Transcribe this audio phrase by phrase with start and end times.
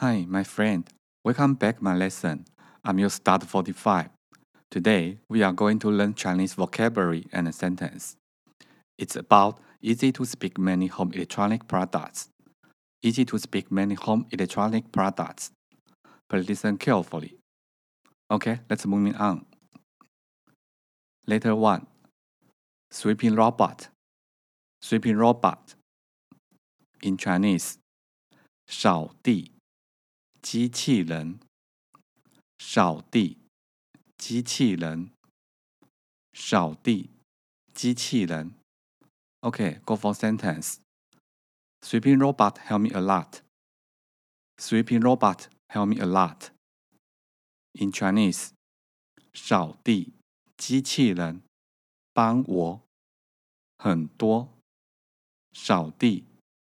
[0.00, 0.88] Hi, my friend.
[1.24, 2.44] Welcome back my lesson.
[2.84, 4.10] I'm your start 45.
[4.70, 8.14] Today, we are going to learn Chinese vocabulary and a sentence.
[8.96, 12.28] It's about easy to speak many home electronic products.
[13.02, 15.50] Easy to speak many home electronic products.
[16.30, 17.34] Please listen carefully.
[18.30, 19.46] Okay, let's move on.
[21.26, 21.84] Letter 1.
[22.92, 23.88] Sweeping robot.
[24.80, 25.74] Sweeping robot.
[27.02, 27.78] In Chinese,
[28.68, 29.57] 扫地
[30.42, 31.38] 机器人，
[32.58, 33.38] 扫地
[34.16, 35.10] 机器人，
[36.32, 37.10] 扫地
[37.74, 38.54] 机器人。
[39.40, 40.78] OK，go for sentence.
[41.82, 43.40] Sweeping robot help me a lot.
[44.58, 46.50] Sweeping robot help me a lot.
[47.74, 48.50] In Chinese,
[49.32, 50.12] 扫地
[50.56, 51.42] 机器人
[52.12, 52.80] 帮我
[53.78, 54.48] 很多。
[55.52, 56.24] 扫地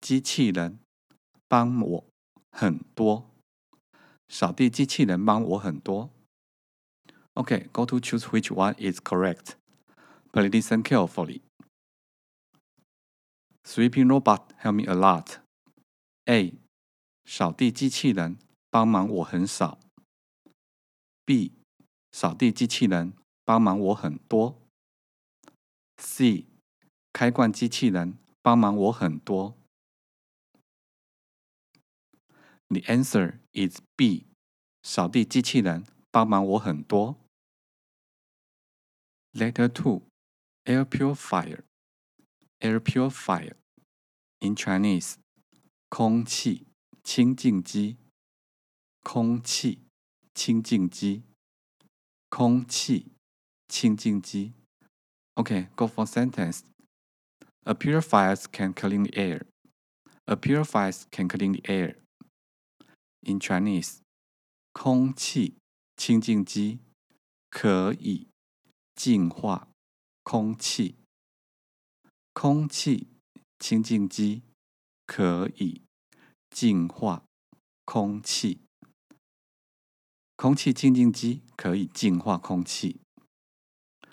[0.00, 0.78] 机器人
[1.48, 2.04] 帮我
[2.50, 3.30] 很多。
[4.33, 6.09] 扫地机器人帮我很多。
[7.35, 9.55] Okay, go to choose which one is correct.
[10.31, 11.41] Please listen carefully.
[13.63, 15.37] Sweeping robot help me a lot.
[16.25, 16.53] A.
[17.25, 18.37] 扫地机器人
[18.69, 19.79] 帮忙我很少。
[21.25, 21.53] B.
[22.11, 23.13] 扫地机器人
[23.45, 24.59] 帮忙我很多。
[25.97, 26.45] C.
[27.13, 29.55] 开罐机器人帮忙我很多。
[32.69, 34.25] The answer is B.
[34.83, 37.15] 扫地机器人帮忙我很多。
[39.33, 40.03] Letter two,
[40.65, 41.63] air purifier.
[42.59, 43.55] Air purifier.
[44.39, 45.15] In Chinese,
[45.89, 46.67] 空气
[47.03, 47.97] 清净机。
[49.03, 49.79] 空气
[50.33, 51.23] 清净机。
[52.29, 53.11] 空气
[53.67, 54.53] 清净机。
[55.35, 56.63] Okay, go for sentence.
[57.65, 59.45] A purifier can clean the air.
[60.27, 61.95] A purifier can clean the air.
[63.23, 64.01] In Chinese,
[64.74, 65.54] 空气
[65.96, 66.80] 清净机
[67.48, 68.26] 可以
[68.94, 69.68] 净化
[70.24, 70.96] 空气。
[72.32, 73.06] 空气
[73.60, 74.42] 清净机
[75.06, 75.82] 可以
[76.50, 77.24] 净化
[77.84, 78.60] 空气。
[80.36, 83.00] 空气清净机可以净化空气。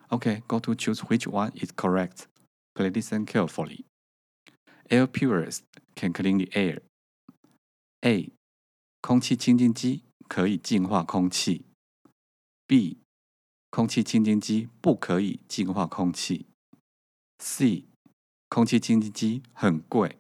[0.10, 2.28] OK, go to choose which one is correct.
[2.76, 3.86] Please listen carefully.
[4.90, 5.64] Air purists
[5.96, 6.82] can clean the air.
[8.04, 8.32] A.
[9.02, 11.66] 空气清净机可以净化空气。
[12.66, 13.00] B.
[13.70, 16.46] 空气清净机不可以净化空气。
[17.40, 17.84] C.
[18.48, 20.20] 空气清净机很贵。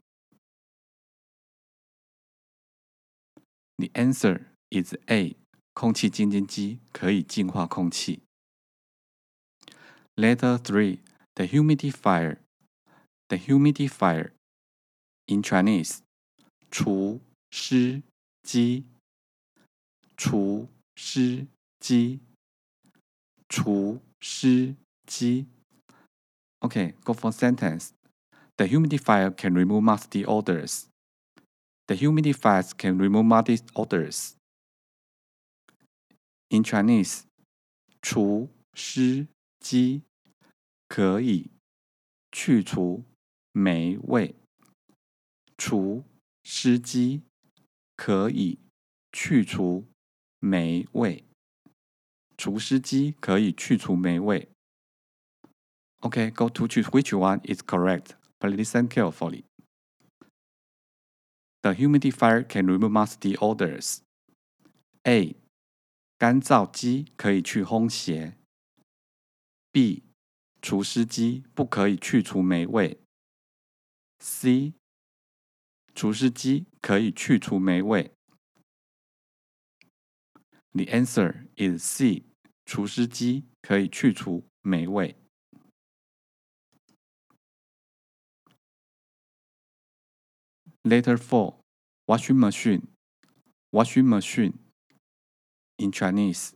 [3.77, 5.37] The answer is A.
[5.73, 8.19] 空气清净机可以净化空气。
[10.17, 10.99] Letter three,
[11.35, 12.39] the humidifier.
[13.29, 14.31] The humidifier.
[15.27, 15.99] In Chinese,
[16.69, 18.03] 除湿
[18.43, 18.83] 机。
[20.21, 21.47] 除湿
[21.79, 22.19] 机。
[23.49, 24.75] 除湿
[25.07, 25.47] 机。
[26.59, 27.89] ，OK，go for sentence.
[28.55, 30.85] The humidifier can remove musty odors.
[31.87, 34.35] The humidifiers can remove musty odors.
[36.49, 37.23] In Chinese,
[38.03, 39.27] 除湿
[39.59, 40.03] 机
[40.87, 41.49] 可以
[42.31, 43.03] 去除
[43.53, 44.35] 霉味。
[45.57, 46.03] 除
[46.43, 47.23] 湿机
[47.95, 48.59] 可以
[49.11, 49.90] 去除
[50.41, 51.23] 霉味。
[52.35, 54.49] 除湿机可以去除霉味。
[56.01, 58.15] Okay, go to choose which one is correct.
[58.39, 59.43] Please listen carefully.
[61.61, 63.99] The humidifier can remove musty odors.
[65.03, 65.35] A.
[66.17, 68.37] 干燥机可以去烘鞋。
[69.71, 70.03] B.
[70.59, 72.99] 除湿机不可以去除霉味。
[74.19, 74.73] C.
[75.93, 78.11] 除湿机可以去除霉味。
[80.73, 82.23] The answer is C.
[82.65, 85.15] 除湿机可以去除霉味。
[90.83, 91.55] Letter four,
[92.07, 92.87] washing machine.
[93.71, 94.53] Washing machine.
[95.77, 96.53] In Chinese,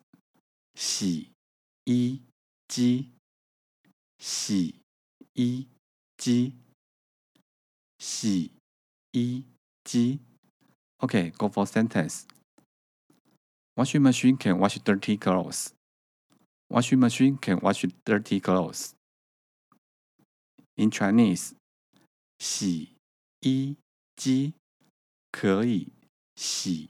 [0.76, 1.32] 洗
[1.84, 2.22] 衣
[2.68, 3.12] 机。
[4.18, 4.82] 洗
[5.34, 5.68] 衣
[6.18, 6.54] 机。
[8.00, 8.52] 洗
[9.12, 9.46] 衣
[9.84, 10.20] 机。
[11.00, 12.26] OK, go for sentence.
[13.78, 15.74] Washing machine can wash dirty clothes.
[16.70, 18.96] Washing machine can wash dirty clothes.
[20.78, 21.54] In Chinese,
[22.40, 22.96] 洗
[23.42, 23.76] 衣
[24.16, 24.54] 机
[25.32, 25.92] 可以
[26.36, 26.90] 洗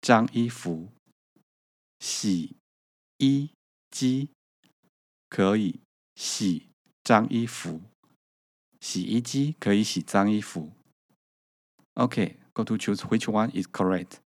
[0.00, 0.88] 脏衣服。
[2.00, 2.56] 洗
[3.18, 3.50] 衣
[3.90, 4.30] 机
[5.28, 5.80] 可以
[6.16, 6.68] 洗
[7.04, 7.80] 脏衣服。
[8.80, 10.72] 洗衣机可以洗脏衣服。
[11.94, 14.23] Okay, go to choose which one is correct.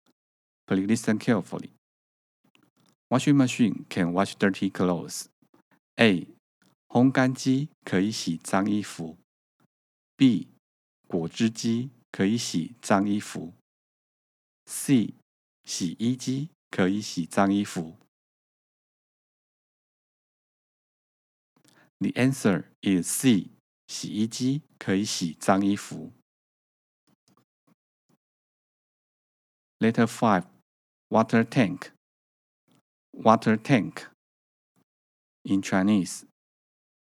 [0.67, 1.71] Please listen carefully.
[3.09, 5.27] Washing machine can wash dirty clothes.
[5.99, 6.27] A.
[6.87, 9.17] 烘干机可以洗脏衣服。
[10.15, 10.47] B.
[11.07, 13.53] 果汁机可以洗脏衣服。
[14.65, 15.13] C.
[15.63, 17.97] 洗衣机可以洗脏衣服。
[21.99, 23.49] The answer is C.
[23.87, 26.13] 洗衣机可以洗脏衣服。
[29.79, 30.43] Letter five,
[31.09, 31.91] water tank.
[33.13, 34.07] Water tank.
[35.45, 36.25] In Chinese,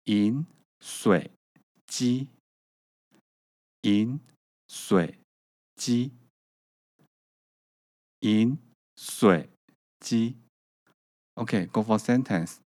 [0.06, 0.46] 饮
[0.82, 1.32] 水
[1.88, 2.30] 机。
[3.82, 4.20] 饮
[4.68, 5.20] 水
[5.76, 6.12] 机。
[8.20, 8.58] 饮
[8.96, 9.50] 水
[10.00, 10.36] 机。
[11.36, 12.60] Okay, go for sentence.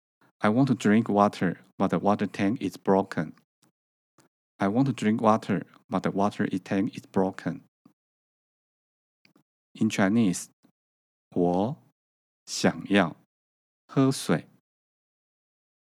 [0.40, 3.32] I want to drink water, but the water tank is broken.
[4.58, 7.62] I want to drink water, but the water tank is broken.
[9.74, 10.50] In Chinese，
[11.35, 11.77] 我
[12.45, 13.15] 想要
[13.87, 14.47] 喝水，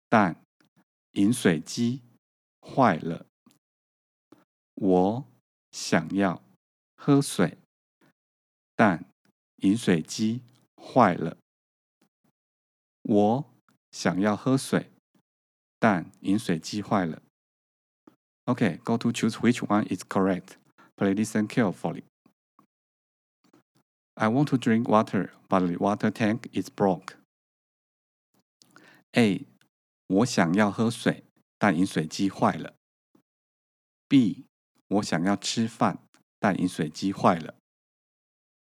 [0.09, 0.41] 但
[1.11, 2.01] 饮水机
[2.61, 3.25] 坏了。
[4.75, 5.25] 我
[5.71, 6.41] 想要
[6.95, 7.57] 喝水，
[8.75, 9.05] 但
[9.57, 10.41] 饮水机
[10.75, 11.37] 坏了。
[13.03, 13.45] 我
[13.91, 14.91] 想要喝水，
[15.79, 17.21] 但饮水机坏了。
[18.45, 20.57] OK，go to choose which one is correct.
[20.95, 22.03] Please listen carefully.
[24.14, 27.14] I want to drink water, but the water tank is broke.
[29.12, 29.46] A.
[30.06, 31.24] 我想要喝水，
[31.58, 32.74] 但饮水机坏了。
[34.08, 34.46] B.
[34.88, 36.06] 我想要吃饭，
[36.38, 37.54] 但饮水机坏了。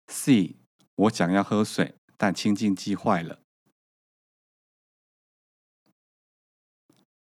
[0.07, 0.57] C.
[0.95, 3.41] 我想要喝水，但清净机坏了。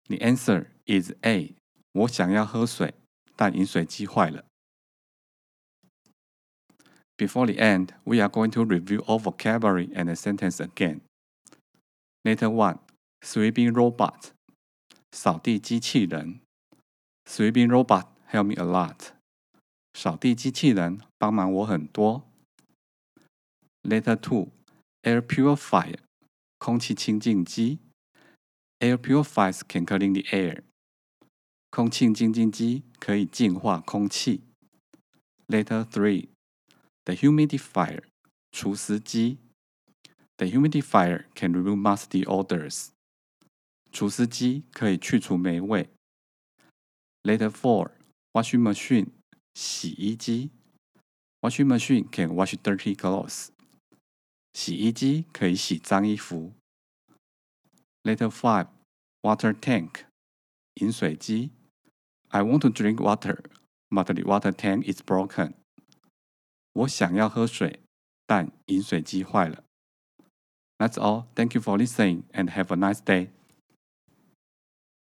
[0.08, 1.56] The answer is A.
[1.92, 2.94] 我想要喝水，
[3.36, 4.46] 但饮水机坏了。
[7.22, 11.02] Before the end, we are going to review all vocabulary and the sentence again.
[12.24, 12.80] Letter 1.
[13.24, 14.32] Sweeping robot.
[15.12, 16.42] 扫地机器人.
[17.26, 19.14] Sweeping robot help me a lot.
[19.94, 22.24] 扫地机器人帮忙我很多.
[23.84, 24.50] Letter 2.
[25.04, 26.00] Air purifier.
[26.60, 27.80] 空气清净机.
[28.80, 30.62] Air purifiers can clean the air.
[31.72, 34.42] 空气清净机可以净化空气。
[35.48, 36.28] Letter three,
[37.06, 38.04] the humidifier
[38.52, 39.38] 除湿机。
[40.38, 42.90] The humidifier can remove musty odors。
[43.92, 45.90] 除湿机可以去除霉味。
[47.24, 47.92] Letter four,
[48.34, 49.08] washing machine
[49.54, 50.52] 洗衣机。
[51.42, 53.50] Washing machine can wash dirty clothes。
[54.54, 56.54] 洗衣机可以洗脏衣服。
[58.04, 58.68] Letter five,
[59.22, 60.06] water tank
[60.76, 61.52] 饮水机。
[62.30, 63.40] I want to drink water,
[63.90, 65.54] but the water tank is broken.
[66.73, 67.81] 我想要喝水，
[68.27, 69.65] 但饮水机坏了。
[70.79, 71.27] That's all.
[71.35, 73.29] Thank you for listening and have a nice day.